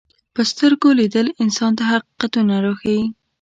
[0.33, 3.03] په سترګو لیدل انسان ته حقیقتونه راښيي